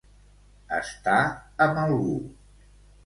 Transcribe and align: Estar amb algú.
Estar 0.77 1.19
amb 1.67 1.81
algú. 1.83 2.09